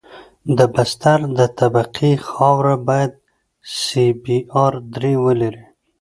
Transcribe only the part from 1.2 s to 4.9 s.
د طبقې خاوره باید سی بي ار